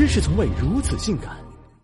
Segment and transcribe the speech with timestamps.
[0.00, 1.28] 真是从未如此性感。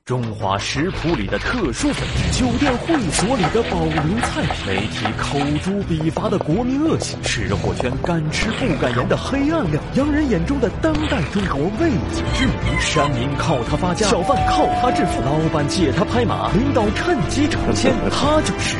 [0.07, 12.81] 中华食谱里的特殊粉，酒店会所里的保留菜品，媒体口诛笔伐的国民恶行，吃货圈敢吃不敢言的黑暗料，洋人眼中的当代中国未解之谜。
[12.81, 18.79] 山民靠它发家，小贩靠它致富，老板借它拍马，领导趁机成仙， 它就是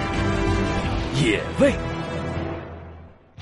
[1.23, 1.75] 野味。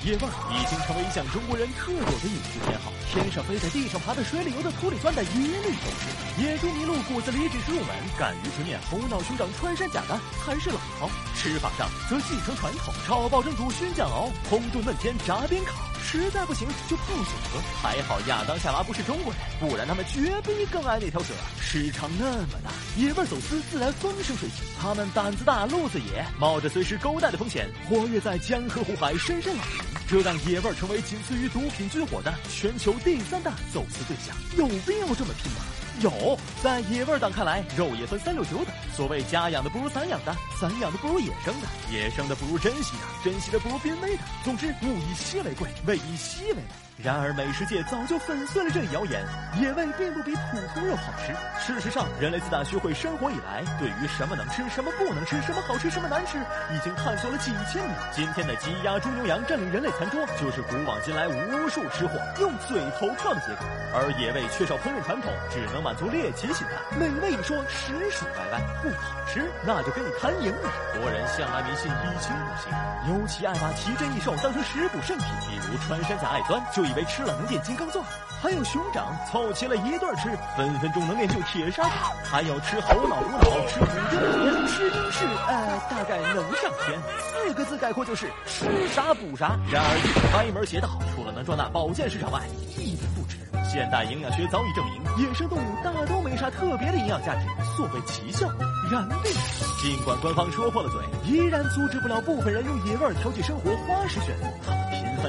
[0.05, 2.93] 野味已经成为一项中国人特有的饮食偏好。
[3.09, 6.43] 天上飞的、地上爬的、水里游的、土里钻的，一律都是。
[6.43, 11.09] 野猪麋鹿骨子里只是入门，敢于直面猴脑熊掌穿山甲的才是老饕。
[11.35, 15.73] 吃法上则继承传统，炒爆蒸煮熏酱熬，红炖焖煎炸煸烤。
[16.03, 17.59] 实在不行就泡酒喝。
[17.81, 21.33] 还好亚当夏娃不是中国人，不然他们绝逼更爱那条蛇。
[21.59, 24.61] 市场那么大，野味走私自然风生水起。
[24.79, 29.94] 他们胆子大，路子野，冒着随时勾带的风险，活跃在江河湖海，深深老林。
[30.07, 34.35] 这让野味成为仅次于毒品军火的全球第三大走私对象。
[34.57, 35.84] 有必要这么拼吗？
[36.01, 38.67] 有，在野味党看来，肉也分三六九等。
[38.93, 44.23] 所谓家养的不如散养的，散养的不如野生的，野生的不如珍惜的，珍惜的不如濒危的。
[44.43, 46.61] 总之，物以稀为贵，味以稀为美。
[46.97, 49.21] 然而，美食界早就粉碎了这一谣言，
[49.59, 51.35] 野味并不比普通肉好吃。
[51.59, 56.37] 事实上，人类自打学会生活以来，对于什么能吃、什么不能吃、什么好吃、什么难吃，
[56.73, 57.93] 已经探索了几千年。
[58.15, 63.67] 今天的鸡鸭猪牛羊占领人类餐桌，就是古往今来无数吃货用嘴投票的结果。
[63.93, 66.97] 而野味缺少烹饪传统，只能满足猎奇心态。
[66.97, 70.71] 美味一说，实属歪歪；不好吃，那就跟你谈赢了。
[70.99, 72.73] 国人向来迷信以形补形，
[73.07, 76.83] 尤其爱把奇珍异兽当成食补圣品，比如穿山甲爱钻就。
[76.85, 78.03] 以为吃了能练金刚钻，
[78.41, 81.91] 还有熊掌凑齐了一对吃，分分钟能练就铁砂掌。
[82.23, 86.99] 还有吃猴脑无脑，吃虎丁吃鹰翅，呃，大概能上天。
[87.47, 89.55] 这个字概括就是吃啥补啥。
[89.71, 92.41] 然而歪门邪道，除了能壮大保健市场外，
[92.75, 93.37] 一文不值。
[93.69, 97.45] 现代营养学早已证明，野生动物大都没啥特别的营养价值。
[97.77, 98.49] 所谓奇效，
[98.91, 99.31] 然并
[99.79, 100.99] 尽管官方说破了嘴，
[101.29, 104.74] 依然阻止不了部分人用野味调剂生活花式选择。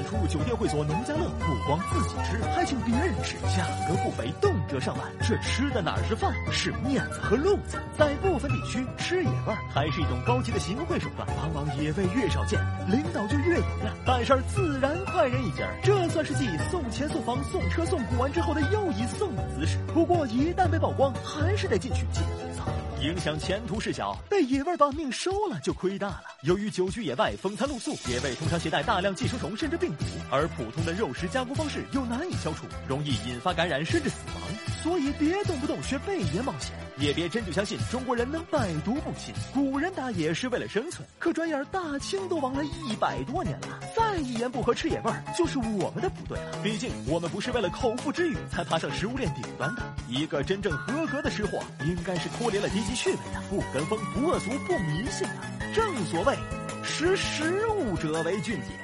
[0.05, 5.07] 出入酒店会所、农家乐，不光自己吃，还请别人吃，价格不菲，动辄上万。
[5.21, 7.79] 这吃的哪是饭，是面子和路子。
[7.97, 11.27] 在部分地区，吃野味还是一种高级的行贿手段。
[11.37, 15.67] 往往野味越少见，领导就越有样，办事儿自然快人一截。
[15.83, 19.79] 这算是继送钱、送房、送车、送古玩之后的又一送的姿势。
[19.95, 22.65] 不过一旦被曝光，还是得进去进一遭。
[23.03, 26.25] 影响前途事小，被野味把命收了就亏大了。
[26.47, 34.37] 由于久居野外，风餐露宿，野味通常携带大量寄生虫甚至病毒，而普通的肉食加工方式又难以消除，容易引发感染甚至死亡。
[34.81, 39.35] 所以别动不动学贝爷冒险，也别真就相信中国人能百毒不侵。
[39.53, 46.63] 古人打野是为了生存，可转眼大清都亡了一百多年了，再一言不合吃野味儿，就是我们的不对了。
[46.63, 49.83] 毕竟我们不是为了口腹之欲才爬上食物链顶端的。
[50.09, 55.56] 一个真正合格的吃货，应该是脱离了低级趣味的，不跟风，不恶俗，不迷信的。
[55.75, 56.37] 正所谓，
[56.83, 58.75] 识时务者为俊杰。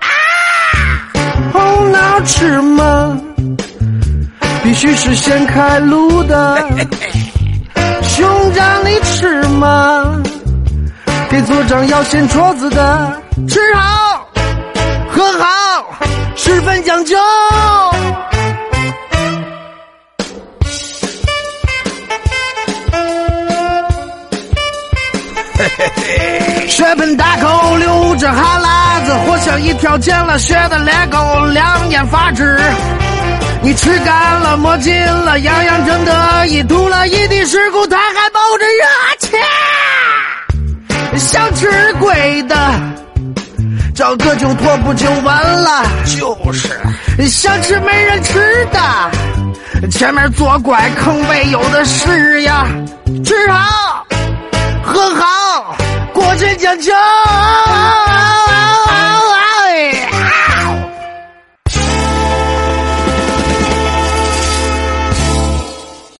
[0.00, 0.08] 啊
[1.52, 3.20] 红脑吃吗？
[4.62, 6.68] 必须是先开路的，
[8.02, 10.22] 熊掌你吃吗？
[11.30, 14.28] 给组长要掀桌子的，吃好
[15.08, 15.94] 喝好，
[16.34, 17.16] 十分讲究。
[26.68, 32.58] 血盆大口流着哈喇子，活像一条见了血的猎狗，两眼发直。
[33.62, 38.84] 你吃干了，摸紧了，样样正得意，吐了一地尸骨，他还冒着热
[39.18, 39.36] 气。
[41.18, 42.56] 想吃鬼的，
[43.94, 45.84] 找个酒托不就完了？
[46.04, 46.68] 就是。
[47.28, 48.78] 想吃没人吃的，
[49.90, 52.66] 前面左拐坑位有的是呀。
[53.24, 54.05] 吃好，
[54.96, 55.76] 更好
[56.14, 56.90] 过肩捡球